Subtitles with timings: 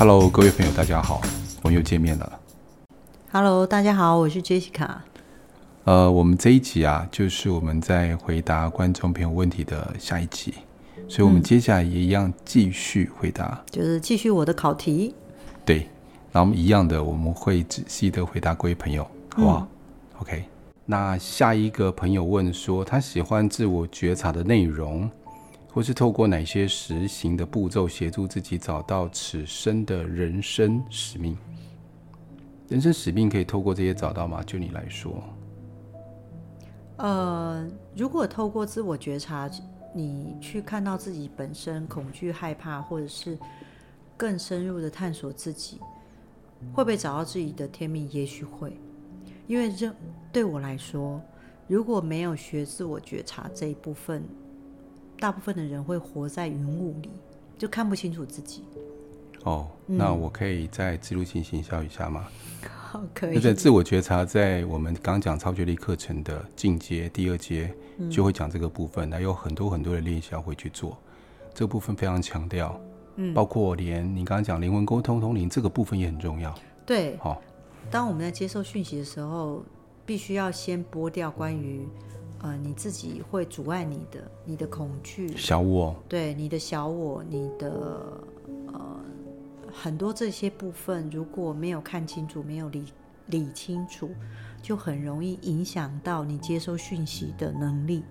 [0.00, 1.20] Hello，各位朋友，大家好，
[1.60, 2.40] 我们又见面了。
[3.30, 4.88] Hello，大家好，我是 Jessica。
[5.84, 10.54] 呃，我们这一集啊，就是我们在回答观众朋友问题的下一集，
[11.06, 15.14] 所以我们接下来也一样继续回答，嗯、就是继续我的考题。
[15.66, 15.86] 对，
[16.32, 19.04] 那我们一样的，我们会仔细的回答各位朋友，
[19.34, 19.68] 好不好、嗯、
[20.22, 20.44] ？OK。
[20.86, 25.10] 那下一个朋友问说，他喜欢自我觉察的内容，
[25.72, 31.36] 或是透过哪些实行的步骤协助自己找到此生的人生使命？
[32.68, 34.42] 人生使命可以透过这些找到吗？
[34.42, 35.22] 就你来说，
[36.96, 39.50] 呃，如果透过自我觉察，
[39.94, 43.38] 你去看到自己本身恐惧、害怕，或者是
[44.16, 45.80] 更深入的探索自己，
[46.72, 48.08] 会不会找到自己的天命？
[48.10, 48.76] 也许会。
[49.46, 49.92] 因为这
[50.32, 51.20] 对我来说，
[51.66, 54.22] 如果没有学自我觉察这一部分，
[55.20, 57.10] 大部分的人会活在云雾里，
[57.58, 58.64] 就看不清楚自己。
[59.44, 62.26] 哦，那我可以再自入性行销一下吗？
[62.68, 63.34] 好，可以。
[63.34, 67.72] 那在自我觉察，在我们刚讲超觉力课程的进阶第二阶，
[68.10, 69.08] 就会讲这个部分。
[69.08, 70.96] 那有很多很多的练习要会去做，
[71.54, 72.78] 这个部分非常强调。
[73.16, 76.54] 嗯，包括连你刚刚讲灵魂沟通通灵这个部分也很重要。
[76.84, 77.42] 对，好、哦。
[77.90, 79.64] 当我们在接受讯息的时候，
[80.04, 81.86] 必须要先剥掉关于，
[82.42, 88.20] 呃，你自己会阻碍你的、你的恐惧、小我，对你的小我、你的
[88.68, 89.00] 呃
[89.72, 92.84] 很多这些部分，如果没有看清楚、没有理
[93.26, 94.10] 理清楚，
[94.62, 98.02] 就很容易影响到你接收讯息的能力。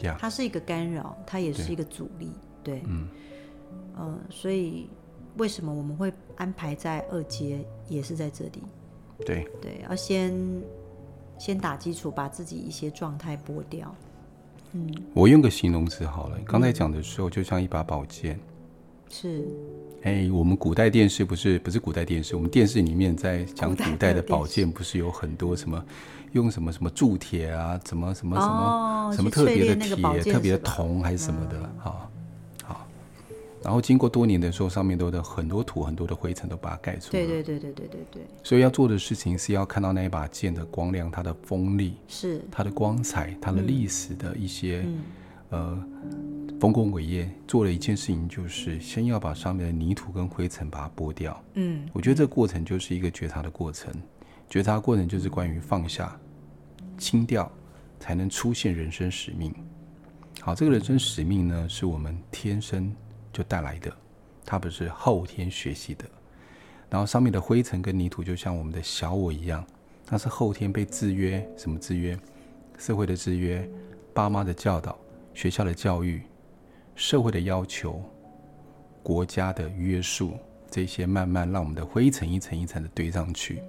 [0.00, 0.18] Yeah.
[0.18, 2.32] 它是一个干扰，它也是一个阻力。
[2.64, 3.08] 对，对嗯，
[3.96, 4.88] 呃，所以
[5.36, 8.62] 为什么我们会安排在二阶，也是在这里。
[9.24, 10.34] 对对，要先
[11.38, 13.94] 先打基础，把自己一些状态剥掉。
[14.72, 16.38] 嗯，我用个形容词好了。
[16.46, 18.38] 刚才讲的时候，就像一把宝剑。
[19.10, 19.46] 是。
[20.02, 25.84] 哎，我们古代电视不是不是古代电视，我们电视里面在讲古代的宝剑，不是有很多什么
[26.32, 32.10] 用什么什么铸铁啊，怎么什么什么、哦、什么特别的铁、特别的铜还是什么的哈。
[32.14, 32.21] 嗯
[33.62, 37.10] 然后经过多年的时候，上面都的很多土、很多的灰尘都把它盖住了。
[37.12, 38.22] 对对对对对对对。
[38.42, 45.04] 所以要做的事情是要看到那一把剑的光亮、它的锋利，是它的光彩、它的历史的一些、嗯、
[45.50, 45.84] 呃
[46.60, 47.30] 丰功伟业。
[47.46, 51.40] 做了一件事情，就是先要把上面的泥土跟灰尘把它剥掉。
[51.54, 53.92] 嗯，我觉得这个过程就是一个觉察的过程。
[54.48, 56.18] 觉察的过程就是关于放下、
[56.98, 57.50] 清掉，
[58.00, 59.54] 才能出现人生使命。
[60.40, 62.92] 好，这个人生使命呢，是我们天生。
[63.32, 63.92] 就带来的，
[64.44, 66.04] 它不是后天学习的。
[66.90, 69.64] 然后上面的灰尘跟泥土，就像我们的小我一样，
[70.04, 72.18] 它是后天被制约，什么制约？
[72.78, 73.66] 社会的制约，
[74.12, 74.98] 爸妈的教导，
[75.32, 76.22] 学校的教育，
[76.94, 78.02] 社会的要求，
[79.02, 80.34] 国家的约束，
[80.70, 83.62] 这些慢慢让我们的灰尘一层一层的堆上去。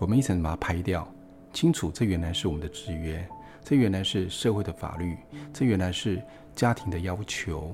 [0.00, 1.06] 我们一层把它拍掉，
[1.52, 3.24] 清楚，这原来是我们的制约，
[3.62, 5.16] 这原来是社会的法律，
[5.52, 6.20] 这原来是
[6.56, 7.72] 家庭的要求。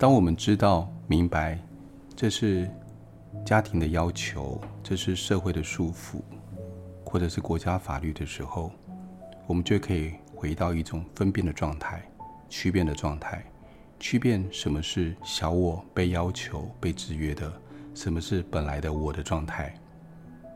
[0.00, 1.58] 当我们知道、明白，
[2.16, 2.66] 这是
[3.44, 6.22] 家庭的要求，这是社会的束缚，
[7.04, 8.72] 或者是国家法律的时候，
[9.46, 12.02] 我们就可以回到一种分辨的状态、
[12.48, 13.44] 区辨的状态，
[13.98, 17.52] 区辨什么是小我被要求、被制约的，
[17.94, 19.74] 什么是本来的我的状态。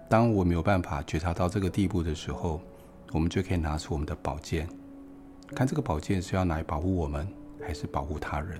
[0.09, 2.63] 当我没有办法觉察到这个地步的时候，
[3.13, 4.67] 我们就可以拿出我们的宝剑，
[5.55, 7.29] 看这个宝剑是要来保护我们，
[7.61, 8.59] 还是保护他人。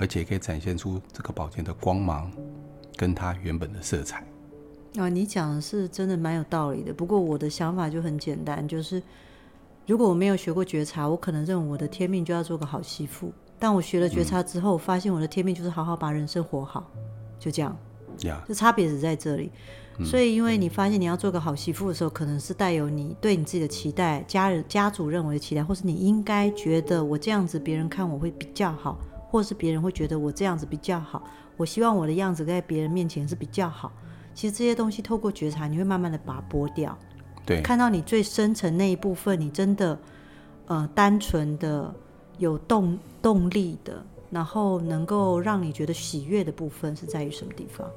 [0.00, 2.32] 而且可以展现出这个宝剑的光芒，
[2.96, 4.24] 跟它原本的色彩。
[4.96, 6.92] 啊，你讲的是真的蛮有道理的。
[6.92, 9.00] 不过我的想法就很简单，就是
[9.86, 13.30] 如果我没有学过觉察，我可能认为我的天命就要做个好媳妇。
[13.58, 16.90] 但我学了觉察之后，发现我的天命就是好好把人生活好，
[17.38, 17.76] 就这样。
[18.22, 19.52] 呀，就差别只在这里。
[20.02, 28.98] 所以，因为你发现你要做个好媳妇的时候，可能是带有你对你自己的期待、家人、家族认为的期待，或是你应该觉得我这样子别人看我会比较好。
[29.30, 31.22] 或是别人会觉得我这样子比较好，
[31.56, 33.92] 我希望我的样子在别人面前是比较好。
[34.34, 36.98] 其实这些东西透过觉察，你会慢慢的把它剥掉，
[37.46, 39.98] 对，看到你最深层那一部分，你真的
[40.66, 41.94] 呃单纯的
[42.38, 47.88] 有动动力的，然后能够让你觉得喜悦的部分是在于什么地方？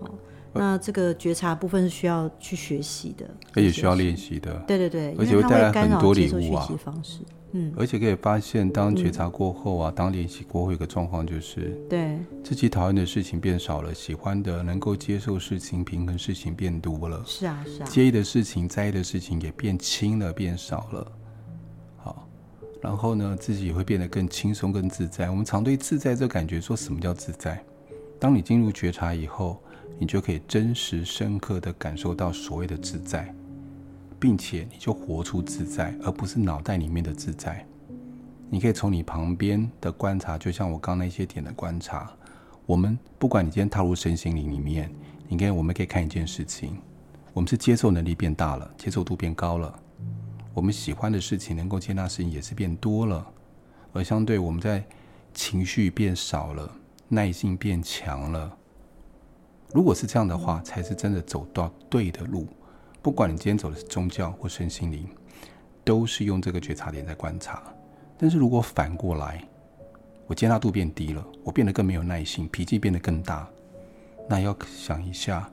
[0.00, 0.10] 好，
[0.54, 4.54] 那这个觉察部分是需要去学习的，而且需要练习的。
[4.66, 6.68] 对对对，而且会带来很多礼物啊。
[7.56, 17.22] 嗯，而且可以发现，当觉察过后啊，嗯、当练习过后，有个状况就是，对自己讨厌的事情变少了，喜欢的、能够接受事情、平衡事情变多了。
[17.24, 17.86] 是啊，是啊。
[17.86, 21.12] 介意的事情、在意的事情也变轻了、变少了。
[21.98, 22.28] 好，
[22.80, 25.30] 然后呢，自己也会变得更轻松、更自在。
[25.30, 27.64] 我们常对自在这感觉说什么叫自在？
[28.18, 29.62] 当你进入觉察以后，
[29.98, 33.34] 你就可以真实深刻地感受到所谓的自在，
[34.18, 37.64] 并且你就活出自在，而不是脑袋里面的自在。
[38.50, 42.10] 你可以从你旁边的观察，就像我刚那些点的观察。
[42.66, 44.90] 我们不管你今天踏入身心灵里面，
[45.28, 46.78] 你看我们可以看一件事情：
[47.32, 49.78] 我们是接受能力变大了，接受度变高了。
[50.52, 53.26] 我们喜欢的事情，能够接纳事情也是变多了，
[53.92, 54.84] 而相对我们在
[55.32, 56.70] 情绪变少了，
[57.08, 58.56] 耐性变强了。
[59.74, 62.46] 如果是这样的话，才是真的走到对的路。
[63.02, 65.04] 不管你今天走的是宗教或身心灵，
[65.82, 67.60] 都是用这个觉察点在观察。
[68.16, 69.42] 但是如果反过来，
[70.28, 73.48] 我接纳度变低了，我变得更没有耐心，脾气变得更大。
[74.28, 75.50] 那要想一下，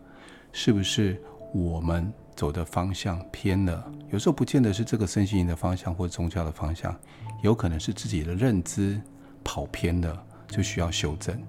[0.51, 1.19] 是不是
[1.51, 3.91] 我们走的方向偏了？
[4.11, 6.95] 有时候不见得是这个身心灵的方向或宗教的方向，
[7.41, 9.01] 有可能是自己的认知
[9.43, 11.41] 跑偏了，就需要修正。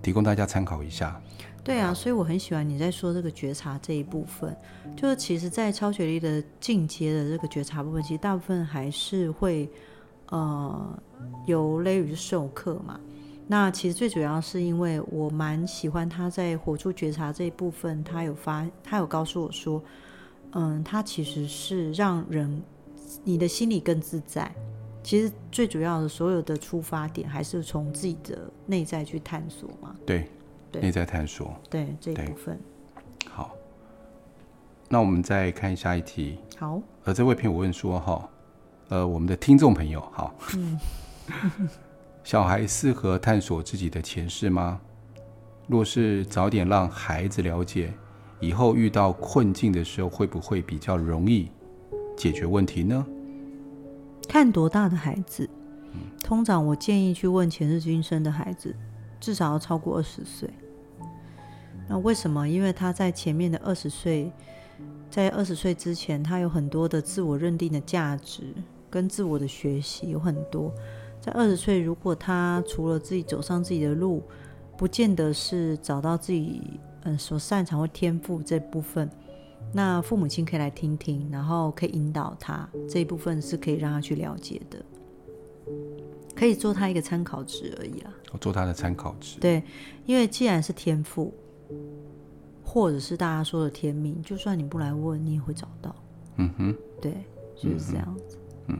[0.00, 1.20] 提供大家参考一下。
[1.64, 4.56] 对啊，所以我很喜欢你在说这个觉察这一部分，
[4.96, 9.70] 就是其实，在超学历的进阶的这个觉察部分，其实大部分还是会。
[10.30, 10.98] 呃，
[11.44, 12.98] 由雷雨授课嘛，
[13.46, 19.82] 那其实最主要是因为我蛮喜欢他在活出觉察这一部分，他有发，他有告诉我说，
[20.52, 22.62] 嗯，他其实是让人
[23.24, 24.50] 你的心里更自在。
[25.02, 29.94] 其实最主要的所有的出发点还是从自己的内在去探索嘛。
[30.06, 30.30] 对，
[30.80, 31.54] 内在探索。
[31.68, 32.58] 对这一部分。
[33.28, 33.54] 好，
[34.88, 36.38] 那我们再看下一题。
[36.58, 38.28] 好，呃，这位朋友问说哈。
[38.88, 40.78] 呃，我们的听众朋友，好，嗯、
[42.22, 44.78] 小孩适合探索自己的前世吗？
[45.66, 47.90] 若是早点让孩子了解，
[48.38, 51.50] 以后遇到困境的时候，会不会比较容易
[52.14, 53.06] 解决问题呢？
[54.28, 55.48] 看多大的孩子，
[56.22, 58.76] 通常我建议去问前世今生的孩子，
[59.22, 60.50] 至少要超过二十岁。
[61.88, 62.48] 那为什么？
[62.48, 64.32] 因为他在前面的二十岁，
[65.08, 68.52] 在二十岁之前，他有很多的自我认定的价值。
[68.90, 70.70] 跟自我的学习有很多，
[71.18, 74.22] 在二十岁，如果他除了自己走上自己的路，
[74.76, 76.60] 不见得是找到自己
[77.04, 79.10] 嗯所擅长或天赋这部分，
[79.72, 84.84] 那父母亲可以来听听，然后可以引导他这一部分是可以让他去了解的，
[86.42, 88.12] 可以做他一个参考值而已啦。
[88.32, 89.38] 我做他的参考值。
[89.38, 89.62] 对，
[90.04, 91.32] 因为既然是天赋，
[92.64, 95.94] 或者是大家说的天命，就算你不来问，你也会找到。
[96.38, 97.12] 嗯哼，对，
[97.54, 98.36] 就是这样子。
[98.66, 98.76] 嗯，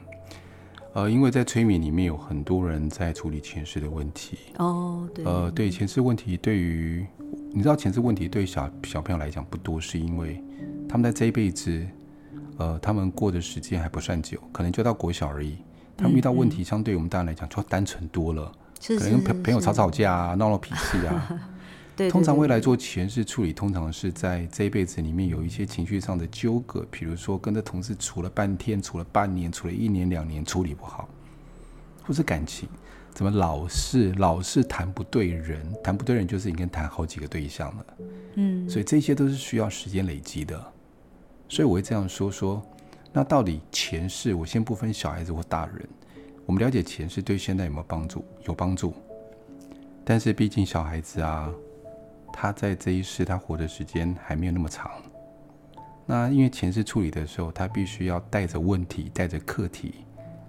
[0.93, 4.38] 呃，因为在催眠里面有很多人在处理前世的问题。
[4.59, 5.25] 哦，对。
[5.25, 7.06] 呃，对前世问题，对于
[7.53, 10.43] 你知道前世问题对小小朋友来讲不多，是因为
[10.88, 11.87] 他们在这一辈子，
[12.56, 15.59] 呃，他们过的时间还不算久，可能就到国小而已。
[15.96, 18.50] 他们遇到问题，相对于我们大人来讲，就单纯多了。
[18.86, 21.26] 可能跟朋友吵吵架啊，闹闹脾气啊。
[21.94, 31.06] 对对对对，通常未来做前世处理，通常是在这一辈子里面有一些情绪上的纠葛，比如说跟着同事处了半天、处了半年、处了一年、两年，处理不好，
[32.02, 32.66] 或是感情
[33.12, 37.86] 怎么老是老是谈不对人，谈不对人就是你跟谈好几个对象了，
[38.36, 40.58] 嗯，所以这些都是需要时间累积的，
[41.46, 42.62] 所以我会这样说说，
[43.12, 45.88] 那到底前世，我先不分小孩子或大人，
[46.47, 48.25] 我们了解前世对现在有没有帮助？
[48.47, 48.95] 有帮助，
[50.04, 51.52] 但是毕竟小孩子啊。
[52.35, 54.90] 他在这一世，他活的时间还没有那么长。
[56.07, 59.97] 那因为前世处理的时候，他必须要带着问题、带着课题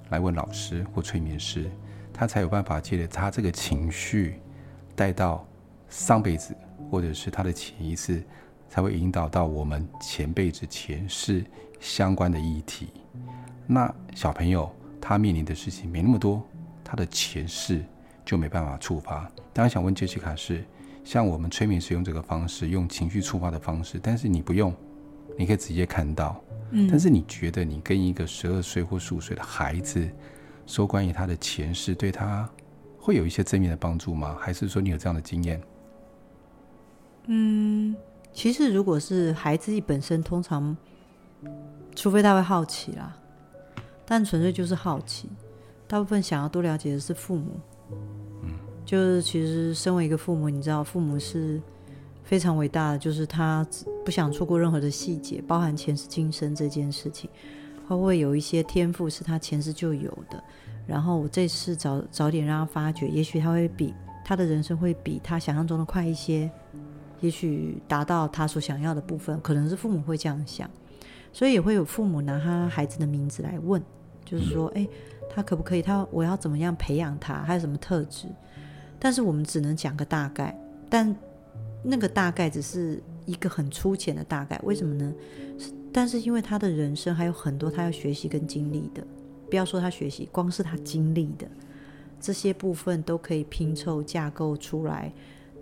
[0.09, 1.69] 来问老师或催眠师，
[2.13, 4.39] 他才有办法借着他这个情绪
[4.95, 5.45] 带到
[5.89, 6.55] 上辈子，
[6.89, 8.23] 或者是他的潜意识，
[8.69, 11.43] 才会引导到我们前辈子前世
[11.83, 12.87] 相关的议题。
[13.67, 16.41] 那小朋友他面临的事情没那么多，
[16.83, 17.83] 他的前世
[18.25, 19.29] 就没办法触发。
[19.51, 20.63] 当然想问杰西卡是。
[21.05, 24.73] 像我们催眠使用这个方式，用情绪触发的方式，但是你不用，
[25.37, 26.41] 你可以直接看到。
[26.71, 26.87] 嗯。
[26.89, 30.09] 但是你觉得你跟一个十二岁或十五岁的孩子
[30.65, 32.49] 说关于他的前世，对他
[32.97, 34.37] 会有一些正面的帮助吗？
[34.39, 35.61] 还是说你有这样的经验？
[37.25, 37.93] 嗯，
[38.31, 40.73] 其实如果是孩子本身，通常
[41.95, 43.15] 除非他会好奇啦，
[44.05, 45.29] 但纯粹就是好奇，
[45.87, 47.59] 大部分想要多了解的是父母。
[48.85, 51.61] 就是其实身为一个父母，你知道父母是
[52.23, 53.65] 非常伟大的，就是他
[54.03, 57.29] 不想错过任何的细节，包含前世今生这件事情，
[57.87, 60.43] 他会有一些天赋是他前世就有的，
[60.85, 63.93] 然后我这次早早点让他发掘，也许他会比
[64.25, 66.51] 他的人生会比他想象中的快一些，
[67.21, 70.69] 也许达到他所想要的部分，可能是父母会这样想，
[71.33, 73.81] 所以也会有父母拿他孩子的名字来问，
[74.23, 74.87] 就是说，哎，
[75.29, 75.81] 他可不可以？
[75.81, 77.41] 他我要怎么样培养他？
[77.43, 78.27] 还有什么特质？
[78.99, 80.57] 但是我们只能讲个大概，
[80.89, 81.13] 但
[81.83, 85.13] 那个大概只是一个很粗浅的大概，为什么呢？
[85.91, 89.05] 但是因为他的人生还有很多他要学习跟经历的，
[89.49, 91.47] 不要说他学习，光是他经历的
[92.19, 95.11] 这些部分都可以拼凑架构出来，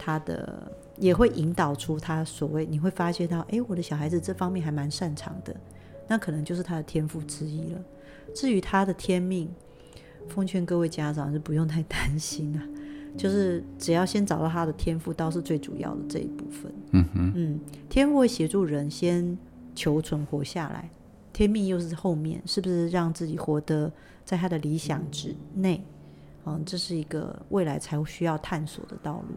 [0.03, 5.55] 他的也会引导出他所谓你会发现到，诶，我的小孩子这方面还蛮擅长的，
[6.07, 7.79] 那可能就是他的天赋之一了。
[8.33, 9.47] 至于他的天命，
[10.27, 12.67] 奉劝各位家长是不用太担心啊。
[13.15, 16.73] 就是只要先找到他的天赋，倒是最主要的这一部分。
[16.93, 19.37] 嗯哼，嗯，天赋会协助人先
[19.75, 20.89] 求存活下来，
[21.31, 23.91] 天命又是后面，是不是让自己活得
[24.25, 25.83] 在他的理想之内？
[26.45, 29.35] 嗯，这是一个未来才需要探索的道路。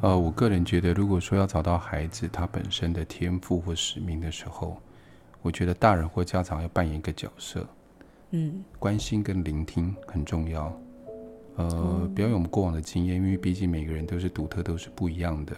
[0.00, 4.76] 呃，我个人觉得，如果说要找到孩子他本身的天赋或使命的时候，
[5.42, 7.66] 我觉得大人或家长要扮演一个角色，
[8.30, 10.76] 嗯，关心跟聆听很重要。
[11.56, 15.56] 呃，不要用我们过往的经验，因为毕竟每个人都是独特，都是不一样的。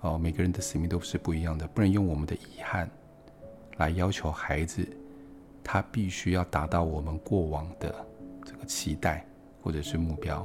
[0.00, 2.90] 哦，每个人的使命都是不一样的，不能用我们的遗憾
[3.76, 4.86] 来要求孩子，
[5.62, 7.94] 他必须要达到我们过往的
[8.44, 9.24] 这个期待
[9.62, 10.44] 或者是目标，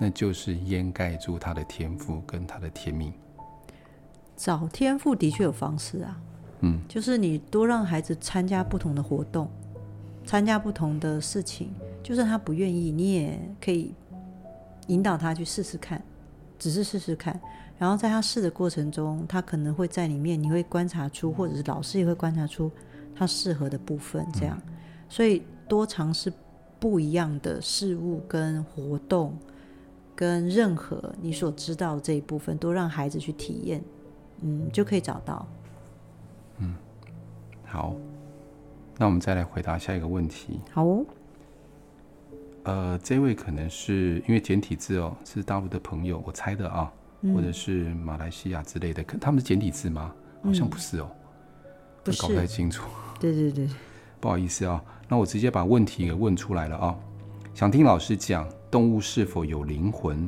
[0.00, 3.12] 那就是掩盖住他的天赋跟他的天命。
[4.34, 6.20] 找天赋的确有方式啊，
[6.60, 9.50] 嗯，就是你多让孩子参加不同的活动，
[10.24, 11.70] 参加不同的事情。
[12.02, 13.94] 就算他不愿意，你也可以
[14.86, 16.02] 引导他去试试看，
[16.58, 17.38] 只是试试看。
[17.78, 22.70] 然后在他试的过程中，他可能会在里面，你会观察出，或者是老师也会观察出
[23.14, 24.26] 他适合的部分。
[24.32, 24.58] 这样，
[25.10, 26.32] 所以多尝试
[26.78, 29.36] 不一样的事物跟活动，
[30.20, 33.82] 跟任何你所知道的这一部分，都让孩子去体验，
[34.42, 35.48] 嗯，就可以找到。
[36.58, 36.74] 嗯，
[37.64, 37.96] 好，
[38.98, 40.60] 那我们再来回答下一个问题。
[40.72, 41.06] 好哦。
[42.64, 50.14] 呃，这位可能是因为简体字哦，是大陆的朋友，我猜的啊，嗯、或者是马来西亚之类的，可他们是简体字吗？
[50.44, 51.10] 好像不是哦，
[51.64, 51.70] 嗯、
[52.04, 52.86] 不，搞不太清楚。
[53.18, 53.66] 对对对，
[54.20, 56.94] 不好意思啊，那我直接把问题给问出来了啊。
[57.60, 60.26] 想听老师讲动物是否有灵魂？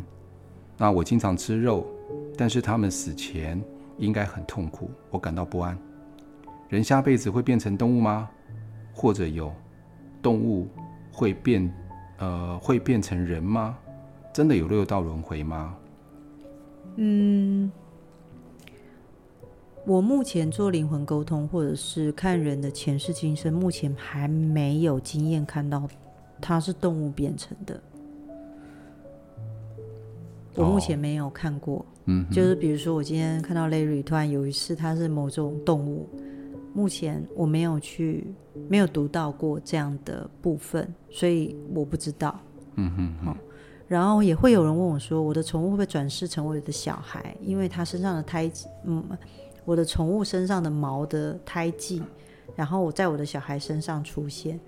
[0.77, 1.87] 那我经常吃肉，
[2.37, 3.59] 但是他们死前
[3.97, 5.75] 应该很痛苦，我感到不安。
[6.69, 8.29] 人下辈子会变成动物吗？
[8.93, 9.51] 或者有
[10.21, 10.69] 动物
[11.11, 11.73] 会变？
[12.19, 13.79] 呃，会变成人吗？
[14.31, 15.75] 真的有六道轮回吗？
[16.97, 17.73] 嗯，
[19.87, 25.89] 我目前做灵魂沟通，或者是看人的前世今生，目前还没有经验看到
[26.43, 27.81] 它是动物变成的。
[30.55, 31.77] 我目前没有看过。
[31.77, 36.09] 哦、嗯，就是比如说，我今天看到 Larry 突然有一次它是某种动物。
[36.75, 38.27] 目前我没有去，
[38.69, 42.39] 没有读到过这样的部分，所以我不知道。
[42.75, 43.37] 嗯哼，哼、哦，
[43.87, 47.37] 然后也会有人问我说：“我的宠物会不会转世成为我的小孩？
[47.43, 49.05] 因为它身上的胎记，嗯，
[49.65, 52.03] 我的宠物身上的毛的胎记，
[52.57, 54.59] 然后我在我的小孩身上出现。”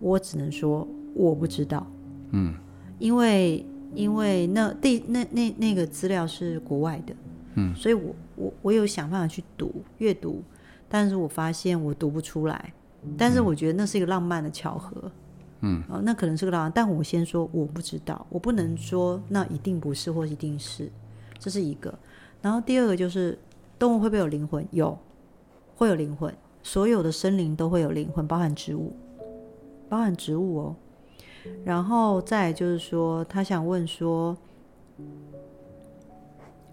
[0.00, 0.86] 我只能说
[1.18, 1.86] 我不知道。
[2.30, 2.54] 嗯，
[2.98, 7.14] 因为因为那第那那那个资料是国外的，
[7.56, 10.42] 嗯，所以我我我有想办法去读阅读。
[10.90, 12.72] 但是我发现我读不出来，
[13.18, 15.12] 但是我觉得那是一个浪漫的巧合，
[15.60, 20.90] 嗯，哦，那可能是个浪漫，但我先说我不知道，我不能说那一定不是或一定是，
[21.38, 21.92] 这是一个。
[22.40, 23.38] 然后第二个就是
[23.78, 24.66] 动物会不会有灵魂？
[24.70, 24.98] 有，
[25.76, 28.96] 会有灵魂，所有的生灵都会有灵魂，包含植物，
[29.90, 30.76] 包含植物哦。
[31.64, 34.36] 然后再就是说，他想问说，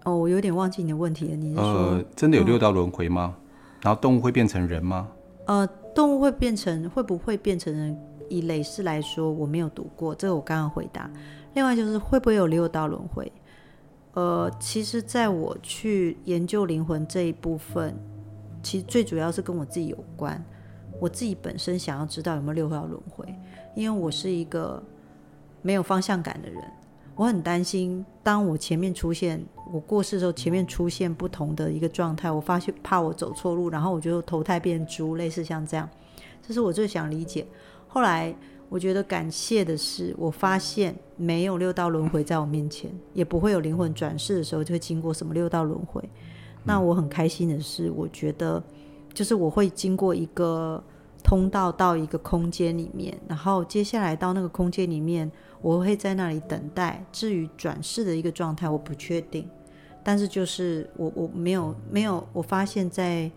[0.04, 3.34] 哦，我有点忘记你的问题了，你是说，呃，真的有六道轮回吗？
[3.36, 3.42] 哦
[3.82, 5.08] 然后动物会变成人吗？
[5.46, 7.96] 呃，动物会变成会不会变成人？
[8.28, 11.08] 以类似来说，我没有读过，这个我刚刚回答。
[11.54, 13.30] 另外就是会不会有六道轮回？
[14.14, 17.94] 呃，其实在我去研究灵魂这一部分，
[18.64, 20.44] 其实最主要是跟我自己有关。
[20.98, 23.24] 我自己本身想要知道有没有六道轮回，
[23.76, 24.82] 因为我是一个
[25.62, 26.60] 没有方向感的人。
[27.14, 29.42] 我很担心，当我前面出现
[29.72, 35.88] 我过世的时候，前面出现不同的一个状态，我发现怕我走错路，然后我就投胎变猪，类似像这样，
[36.42, 37.46] 这是我最想理解。
[37.88, 38.34] 后来
[38.68, 46.02] 我觉得感谢的是，我发现没有六道轮回在我面前，也不会有灵魂转世的时候就会经过什么六道轮回。
[46.64, 48.62] 那我很开心的是，我觉得
[49.14, 50.82] 就是我会经过一个
[51.26, 55.28] 通道到一个空间里面，然后接下来到那个空间里面。
[55.62, 57.02] 我会在那里等待。
[57.10, 59.48] 至于转世的一个状态，我不确定。
[60.04, 63.28] 但是就是我我没有没有，我发现在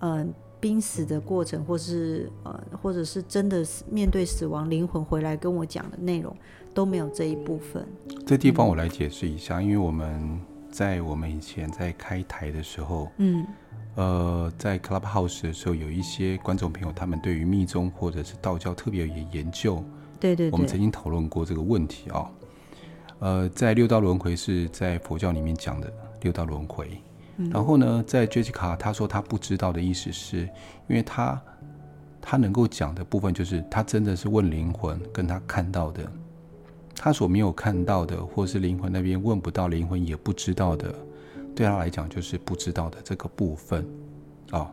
[0.00, 6.36] 嗯濒死的过程，或是呃或者是真的面对死亡，灵魂回来跟我讲的内容
[6.74, 7.86] 都没有这一部分。
[8.26, 10.38] 这地方我来解释一下，嗯、因为我们
[10.70, 13.46] 在我们以前在开台的时候，嗯，
[13.94, 19.82] 呃，在 Clubhouse 的时候，有一些观众朋友，他们对于密宗或者是道教特别有研究。
[20.20, 22.30] 对对对，我们曾经讨论过这个问题啊、哦。
[23.20, 26.90] 呃，在六道轮回是在佛教里面讲的六道轮回。
[27.38, 30.42] 嗯、然后呢，在 Jessica 他说他不知道的意思是，
[30.88, 31.40] 因为他
[32.20, 36.08] 他能够讲的部分就是他真的是问灵魂跟他看到的，
[36.94, 40.92] 他所没有看到的，或是灵魂那边问不到，灵魂也不知道的，
[41.58, 43.84] 对他来讲就是不知道的这个部分。
[44.52, 44.70] 哦，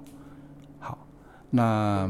[0.77, 0.95] 好，
[1.49, 2.07] 那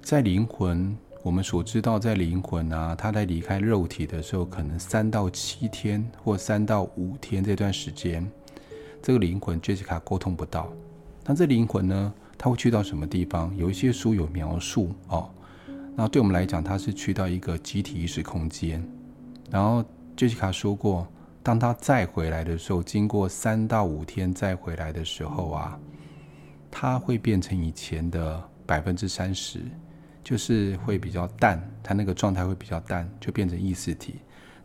[0.00, 0.96] 在灵魂。
[1.20, 8.30] 我们所知道，在灵魂啊，他在离开肉体的时候，可能三到七天或三到五天这段时间，
[9.02, 10.70] 这个灵魂 Jessica 沟通不到。
[11.24, 13.56] 那这灵魂呢，他会去到什么地方？
[13.56, 15.28] 有一些书有描述哦。
[15.96, 18.86] 那对我们来讲，他是去到一个集体意识空间。
[19.50, 19.82] 然后
[20.16, 21.08] Jessica 说过，
[21.44, 25.78] 当他再回来的时候，经过三到五天再回来的时候啊，
[26.72, 29.60] 他会变成以前的百分之三十。
[30.24, 34.14] 就是会比较淡，它那个状态会比较淡，就变成意识体。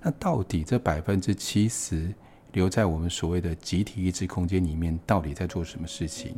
[0.02, 2.14] 那到底这百分之七十
[2.54, 6.32] 留在我们所谓的集体意识空间里面，到底在做什么事情？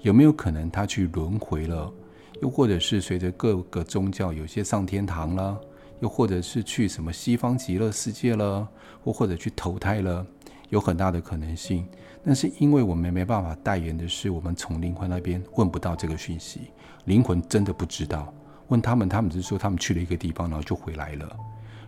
[0.00, 1.92] 有没有可能他去轮回了？
[2.40, 5.60] 又或者是随着各个宗教有些上天堂了，
[6.00, 8.66] 又或者是去什么西方极乐世界了，
[9.04, 10.26] 或或者去投胎了？
[10.68, 11.86] 有很大的可能性。
[12.24, 16.70] 但是因为我们没办法代言的是，我们从灵魂那边问不到这个讯息。
[17.06, 18.32] 灵魂真的不知道，
[18.68, 21.36] 问他们，他们只是说他们去了一个地方，然后就回来了。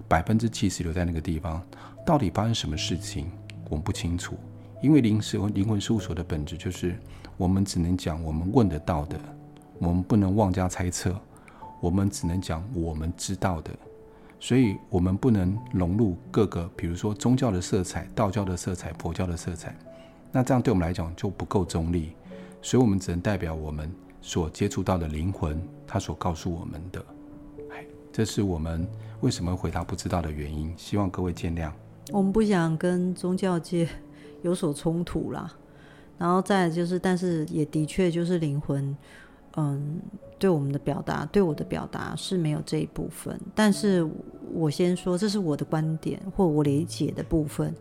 [0.09, 1.63] 百分之七十留在那个地方，
[2.05, 3.31] 到底发生什么事情，
[3.69, 4.37] 我们不清楚。
[4.83, 6.99] 因为灵时灵魂事务所的本质就是，
[7.37, 9.19] 我们只能讲我们问得到的，
[9.79, 11.15] 我们不能妄加猜测，
[11.81, 13.71] 我们只能讲我们知道的，
[14.43, 19.73] 所以我们不能融入各个，比如说宗教的色彩、道教的色彩、佛教的色彩，
[20.33, 22.11] 那这样对我们来讲就不够中立，
[22.61, 23.89] 所以我们只能代表我们。
[24.25, 27.05] 所接触到的灵魂，他所告诉我们的，
[27.73, 28.87] 哎，这是我们
[29.21, 30.73] 为什么回答不知道的原因。
[30.77, 31.73] 希望各位见谅。
[32.13, 33.89] 我们不想跟宗教界
[34.43, 35.53] 有所冲突啦。
[36.19, 38.97] 然后再就是，但是也的确就是灵魂，
[39.57, 40.01] 嗯，
[40.39, 43.39] 对我们的表达，对我的表达是没有这一部分。
[43.55, 44.09] 但是
[44.53, 47.75] 我先说，这是我的观点或我理解的部分。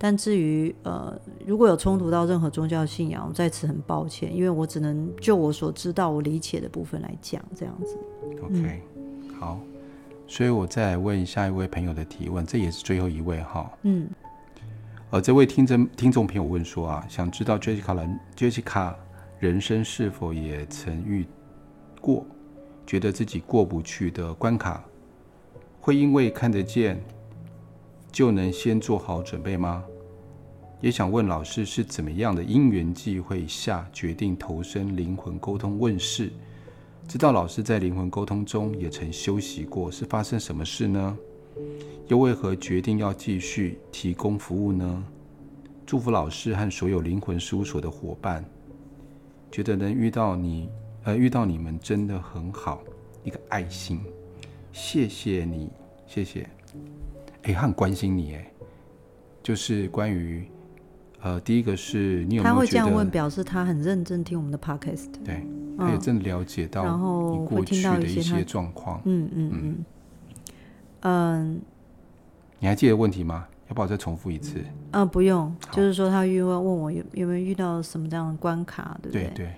[0.00, 1.12] 但至于呃，
[1.44, 7.98] 如果有冲突到任何宗教信仰，我在此很抱歉，因为我只能就我所知道、我理解的部分来讲，这样子。
[8.44, 8.80] OK，
[9.40, 9.58] 好，
[10.28, 13.68] 所以我再来问下一位朋友的提问，这也是最后一位哈。
[13.82, 14.08] 嗯。
[15.10, 18.94] 呃，这位听众听众朋友问说啊，想知道 Jessica 人 Jessica
[19.38, 21.24] 人生是否也曾遇
[22.00, 22.26] 过
[22.86, 24.84] 觉得自己过不去的关卡，
[25.80, 27.00] 会因为看得见。
[28.10, 29.84] 就能先做好准备吗？
[30.80, 36.32] 也想问老师是怎么样的因缘际会下决定投身灵魂沟通问世？
[37.06, 41.16] 知道老师在灵魂沟通中也曾修习过，是发生什么事呢？
[42.08, 45.04] 又为何决定要继续提供服务呢？
[45.84, 48.42] 祝福老师和所有灵魂事务所的伙伴，
[49.50, 50.68] 觉得能遇到你，
[51.04, 52.82] 呃，遇到你们真的很好，
[53.24, 54.00] 一个爱心，
[54.72, 55.70] 谢谢你，
[56.06, 56.48] 谢谢。
[57.42, 58.52] 哎，他很关心你哎，
[59.42, 60.46] 就是关于，
[61.20, 65.42] 呃，第一个是你有没有他会这样问，表示他很认真听我们的 podcast，对，
[65.78, 69.50] 他也真的了解到你过去的一些状况，嗯嗯。
[69.52, 69.84] 嗯。
[71.00, 71.60] 嗯，
[72.58, 73.46] 你还记得问题吗？
[73.68, 74.62] 要不要再重复一次？
[74.92, 79.24] 嗯，不用，就是说他又问问我有有没有遇到什么这样的关卡，对不对？
[79.34, 79.54] 对对。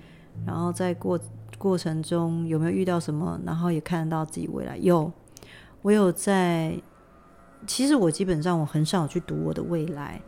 [0.46, 1.18] 然后在过
[1.59, 3.40] 过程中有没有遇到什么？
[3.44, 5.11] 然后也看得到自己未来有，
[5.83, 6.75] 我有在。
[7.66, 10.18] 其实我基本上我很少去读我的未来，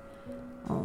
[0.68, 0.84] 嗯，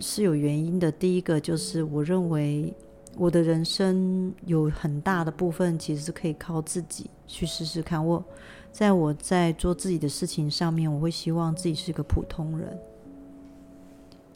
[0.00, 0.90] 是有原因的。
[0.90, 2.74] 第一个就是我认为
[3.16, 8.04] 我的人生有很大的部分其实是可以靠自己去试试看。
[8.04, 8.24] 我
[8.70, 12.78] 在我在做自己的事情上面，我会希望自己是个普通人，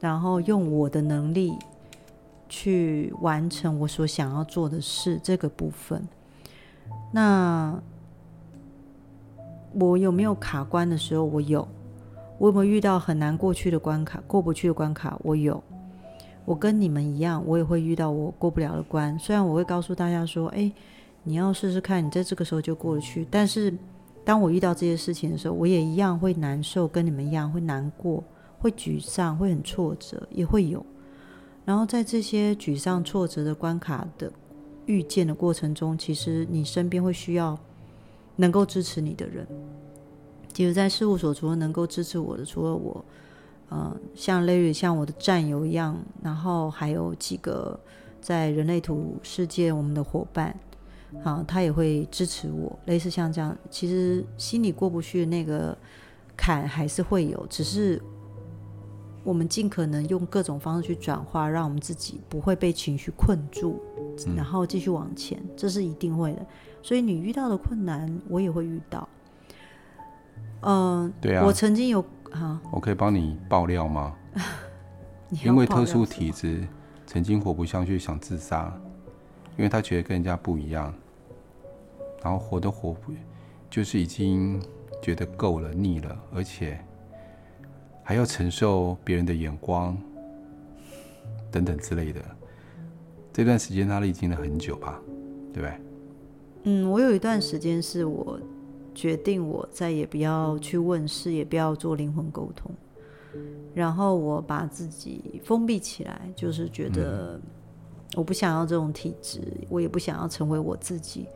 [0.01, 1.55] 然后用我的能力
[2.49, 5.21] 去完成我所想要做的事。
[5.23, 6.07] 这个部分，
[7.12, 7.81] 那。
[9.79, 11.23] 我有没有卡关的时候？
[11.23, 11.69] 我有。
[12.39, 15.19] 我有没有遇到很难过去的关卡、过不去的关卡？
[15.23, 15.62] 我有。
[16.47, 19.19] 我跟你们一样，我也会遇到我过不了的关。
[19.19, 20.73] 虽然我会告诉大家说：“哎，
[21.25, 23.77] 你要试试看，你在这个时候就过得去。”但是，
[24.25, 28.25] 当我遇到这些事情的时候，我也一样会难受，跟你们一样会难过、
[28.59, 30.83] 会沮丧、会很挫折，也会有。
[31.67, 34.33] 然后在这些沮丧、挫折的关卡的
[34.87, 37.59] 遇见的过程中，其实你身边会需要。
[38.39, 39.47] 能够支持你的人，
[40.53, 43.03] 其实，在事务所除了能够支持我的，除了我，
[43.69, 47.79] 呃，像 Larry 像我的战友一样，然后还有几个
[48.21, 50.57] 在人类图世界我们的伙伴，
[51.25, 55.77] 啊，他也会支持我，类似像这样，其实心里过不去的那个
[56.37, 58.01] 坎还是会有，只是
[59.25, 63.83] 我们尽可能用各种方式去转化，让我们自己不会被情绪困住，
[64.37, 66.47] 然后继续往前，嗯，这是一定会的。
[66.83, 69.09] 所以你遇到的困难，我也会遇到。
[70.61, 74.15] 嗯、呃，对啊，我曾经有啊，我可以帮你爆料吗？
[75.43, 76.67] 因为特殊体质，
[77.07, 78.73] 曾经活不下去想自杀，
[79.57, 80.95] 因为他觉得跟人家不一样，
[82.23, 83.12] 然后活都活不，
[83.69, 84.62] 就是已经
[85.03, 86.79] 觉得够了腻了，而且
[88.05, 89.97] 还要承受别人的眼光
[91.51, 92.21] 等等之类的。
[93.33, 95.01] 这段时间他历经了很久吧，
[95.53, 95.81] 对不对？
[96.65, 98.39] 嗯，我有一段时间是我。
[98.97, 102.73] 决定我再也不要去问事，也不要做灵魂沟通，
[103.75, 107.39] 然后我把自己封闭起来，就是觉得
[108.17, 111.27] 我不想要这种体质，我也不想要成为我自己。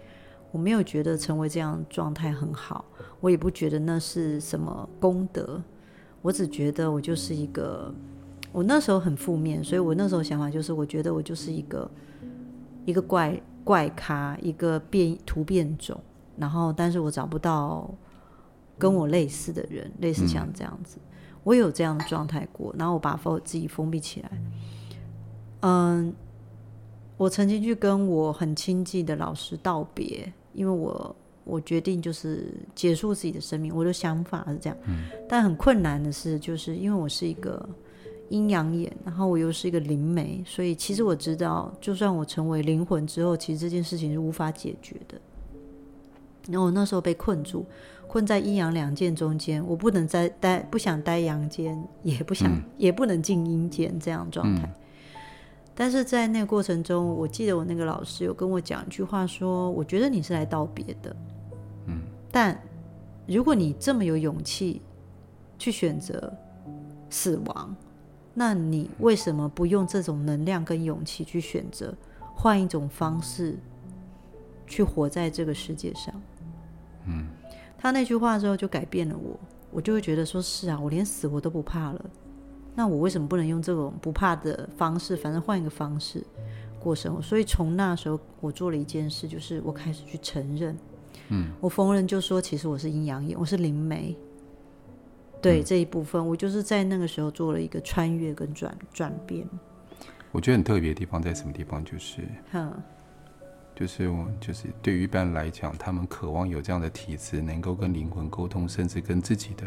[0.52, 2.84] 我没有觉得成为这样状态很好，
[3.20, 5.62] 我也不觉得那是什么功德。
[6.22, 7.94] 我只觉得我就是一个，
[8.50, 11.90] 我那时候很负面，所以我那时候想法就是，我觉得我就是一个
[12.84, 16.00] 一个怪怪咖，一个变突变种。
[16.40, 17.88] 然后，但是我找不到
[18.78, 22.74] 跟我类似的人，类似像这样子，嗯、我有这样的状态过。
[22.78, 24.30] 然后我把封自己封闭起来。
[25.60, 26.14] 嗯，
[27.18, 33.76] 我曾经去跟我很亲近的老师道别，因为我我决定就是结束自己的生命。
[33.76, 37.68] 我的想法是这样，嗯、但很困难的是，就是因为我是一个
[38.30, 45.20] 阴阳眼，然后我又是一个灵媒，所以其实我知道，就算我成为灵魂之后，其实这件事情是无法解决的。
[46.48, 47.64] 然后我那时候被困住，
[48.06, 54.62] 困在阴阳两界中间，我不能再待，不想待阳间，也不想，嗯、也不能进阴间这样状态。
[54.62, 54.74] 嗯、
[55.74, 61.14] 但是在那个过程中，我记得我那个老师有跟我讲一句话说，说我觉得你是来道别的，
[61.86, 62.00] 嗯，
[62.30, 62.60] 但
[63.26, 64.82] 如果你这么有勇气
[65.58, 66.32] 去选择
[67.10, 67.76] 死亡，
[68.34, 71.94] 那你为什么不用这种能量跟勇气去选择
[72.34, 73.56] 换一种方式
[74.66, 76.14] 去活在这个世界上？
[77.06, 77.26] 嗯，
[77.78, 79.38] 他那句话之后就改变了我，
[79.70, 82.04] 我就会觉得说是啊，我连死我都不怕了，
[82.74, 86.22] 那我为什么不能用这种不怕的方式，反正换一个方式
[86.78, 87.22] 过生活？
[87.22, 90.76] 所以从那时候，我做了一件事，就是我开始去承认，
[91.28, 94.16] 嗯，我逢人就说，其实我是阴阳眼，我是灵媒，
[95.40, 99.46] 对、嗯、这一部分，我就是在那个时候做了一个穿越跟转转变。
[100.32, 101.84] 我觉得很特别的地方在什么地方？
[101.84, 102.72] 就是，嗯。
[103.80, 109.64] 就是我，就是对于一般人来讲，他们渴望有这样的体质，能够跟灵魂沟通，甚至跟自己的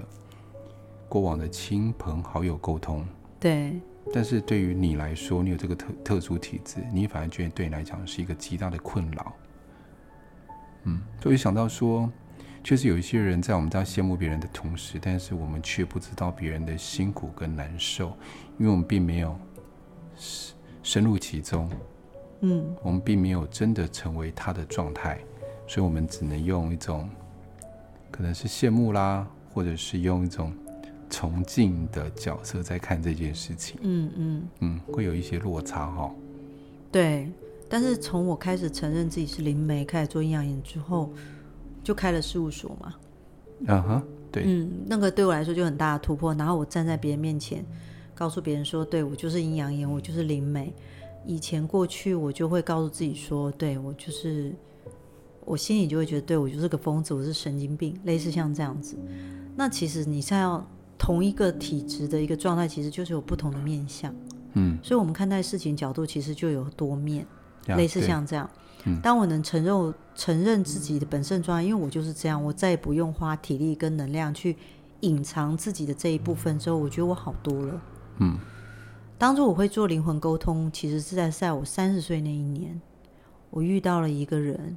[1.10, 3.04] 过往的亲朋好友沟通。
[3.40, 3.74] 对。
[4.14, 9.34] 但是对于你来说，你有这个特特殊体质，你反而觉得对你来讲是一个极大的困扰。
[10.84, 12.08] 嗯，所以想到说，
[12.64, 18.16] 确实有一些人在我们在羡慕别人的同时，但是我们却不知道别人的辛苦跟难受，
[18.60, 19.36] 因为我们并没有
[20.84, 21.68] 深入其中。
[22.46, 25.18] 嗯，我们并没有真的成为他的状态，
[25.66, 27.10] 所以我们只能用一种
[28.12, 30.52] 可能是羡慕啦，或者是用一种
[31.10, 33.80] 崇敬的角色在看这件事情。
[33.82, 36.16] 嗯嗯嗯，会有一些落差哈、哦。
[36.92, 37.32] 对，
[37.70, 41.14] 但是从我开始承认自己是灵媒，开始做阴阳眼之后，
[41.82, 42.94] 就开了事务所嘛。
[43.68, 46.34] 啊哈，对，嗯，那个对我来说就很大的突破。
[46.34, 47.64] 然后我站在别人面前，
[48.14, 50.74] 告诉别人说：“对，我就是阴阳眼，我就是灵媒。”
[51.26, 54.54] 以前过去，我就会告诉自己说：“对，我就是，
[55.46, 58.98] 我心里就会觉得，对，我就是个疯子，我是神经病，类似像这样子。
[59.56, 64.14] 那其实你像要同一个体质的一个状态，其实就是有不同的面相。
[64.54, 67.26] 嗯，所以我们看待事情角度其实就有多面，
[67.68, 68.50] 类似像这样。
[68.86, 74.56] 嗯，当我能承认承认自己的本身状态，因为我就是这样，我再也不用花体力跟能量去
[75.00, 77.82] 隐藏自己的这一部分之后，我觉得我好多了。
[78.20, 78.38] 嗯。
[79.18, 82.82] 当初我会做灵魂沟通，其实是在在我三十岁那一年，
[83.50, 84.76] 我遇到了一个人。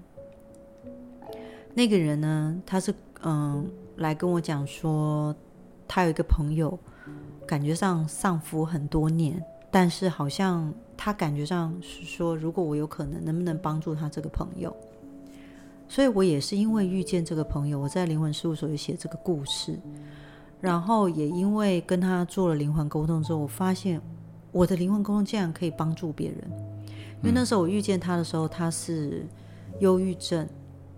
[1.75, 5.35] 那个人呢，他是嗯来跟我讲说，
[5.89, 6.79] 他有一个朋友，
[7.45, 14.75] 感觉上丧夫很多年，但是好像他感觉上是说，如果我有可能，能不能帮助他这个朋友？
[15.89, 19.79] 所以我也是因为遇见这个朋友，我在灵魂事务所写这个故事，
[20.61, 24.01] 然后也因为跟他做了灵魂沟通之后，我发现。
[24.57, 26.39] 我的灵魂沟通竟然可以帮助别人，
[27.21, 29.27] 因为那时候我遇见他的时候，他是
[29.81, 30.49] 忧郁症、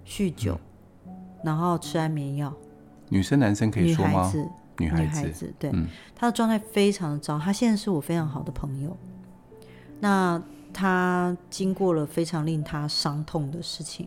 [0.07, 0.57] 酗酒，
[1.43, 2.55] 然后吃安眠药。
[3.09, 4.11] 女生男生可以说吗？
[4.11, 7.37] 女孩子，女孩子，孩子对，嗯她的状态非常的糟。
[7.37, 8.97] 他现在是我非常好的朋友。
[9.99, 10.41] 那
[10.73, 14.07] 他经过了非常令他伤痛的事情，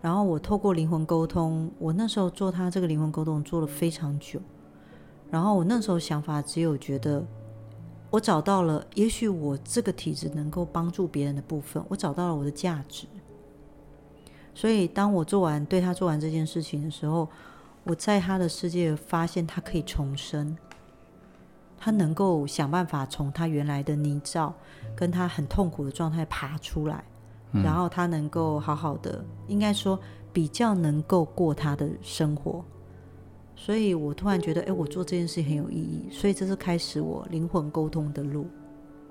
[0.00, 4.40] 然后我透过灵魂沟通，我那时候做他这个灵魂沟通做了非常久。
[5.30, 7.24] 然后我那时候想法只有觉得，
[8.10, 13.06] 我找到了，也许我这个体质能够帮助别人的部分，我找到了我的价值。
[14.54, 17.28] 所以当我做完对他做完这件事情的时候，
[17.84, 20.56] 我在他的世界发现他可以重生，
[21.78, 24.52] 他能够想办法从他原来的泥沼
[24.96, 27.04] 跟他很痛苦的状态爬出来，
[27.52, 29.98] 嗯、然后他能够好好的，应该说
[30.32, 32.64] 比较能够过他的生活。
[33.60, 36.08] 所以我突然觉得，哎，我做这件事很有意义。
[36.10, 38.46] 所以这是开始我灵魂沟通的路。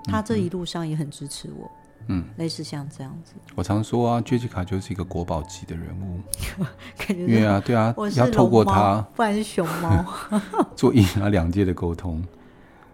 [0.05, 1.69] 他这一路上也很支持我，
[2.07, 3.33] 嗯，类似像这样子。
[3.55, 6.21] 我常说啊，Jessica 就是一个国宝级的人物，
[6.97, 10.05] 感觉因为啊，对啊，要透过他，不然是熊猫，
[10.77, 12.23] 做一啊两界的沟通。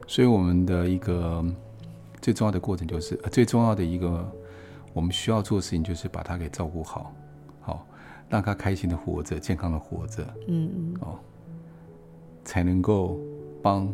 [0.07, 1.45] 所以我们的一个
[2.19, 4.27] 最重要的过程，就是最重要的一个
[4.91, 7.13] 我们需要做的事情，就是把他给照顾好，
[7.61, 7.87] 好
[8.27, 11.19] 让他开心的活着，健康的活着，嗯嗯，哦。
[12.43, 13.19] 才能够
[13.61, 13.93] 帮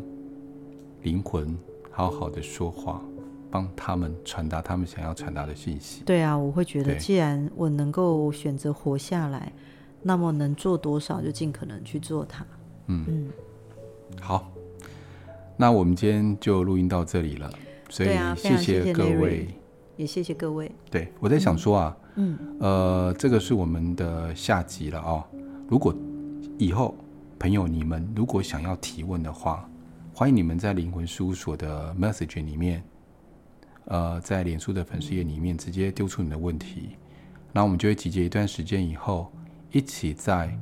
[1.03, 1.57] 灵魂
[1.91, 3.01] 好好的说话，
[3.51, 6.03] 帮他们传达他们想要传达的信息。
[6.03, 9.53] 对啊，我会觉得，既然我能够选择活下来，
[10.01, 12.45] 那么能做多少就尽可能去做它。
[12.87, 13.29] 嗯嗯，
[14.19, 14.51] 好，
[15.55, 17.51] 那我们今天就录音到这里了。
[17.89, 19.47] 所以谢谢各位，
[19.95, 20.71] 也谢谢各位。
[20.89, 25.23] 对，我在想说啊，嗯，呃，这个是我们的下集了哦。
[25.67, 25.93] 如果
[26.57, 26.95] 以后。
[27.39, 29.67] 朋友，你们如果想要提问的话，
[30.13, 32.83] 欢迎你们在灵魂事务所的 message 里面，
[33.85, 36.97] 呃，在脸书的粉丝页里面直接丢出你的问题，
[37.53, 39.31] 那我们就会集结一段时间以后，
[39.71, 40.53] 一起在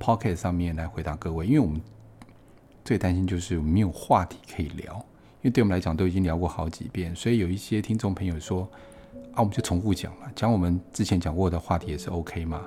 [0.00, 1.46] Pocket 上面来回答各位。
[1.46, 1.78] 因为我们
[2.82, 8.66] 最担心就是没有话题可以聊，因为对我们来讲都已经聊过好几遍，所以有一些听众朋友说
[9.34, 12.62] 啊，我们就重复讲嘛，讲我们之前讲过的话题也是 OK 嘛。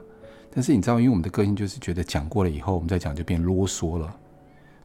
[0.55, 4.15] 但是你知道，因为我们的个性就是觉得讲过了以后，我们再讲就变啰嗦了，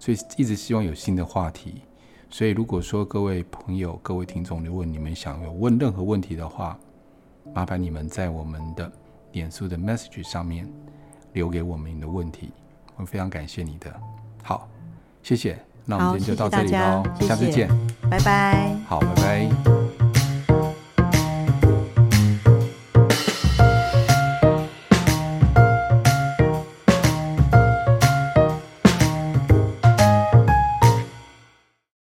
[0.00, 1.82] 所以一直希望有新的话题。
[2.28, 6.76] 所以如果说各位朋友、各位听众，如果你们想有问任何问题的话，
[7.54, 8.90] 麻烦你们在我们的
[9.30, 10.68] 脸书的 message 上面
[11.34, 12.50] 留给我们你的问题，
[12.96, 13.94] 我非常感谢你的。
[14.42, 14.68] 好，
[15.22, 15.56] 谢谢。
[15.84, 17.68] 那我们今天就到这里喽，下次见，
[18.10, 18.74] 拜拜。
[18.88, 19.79] 好，拜拜。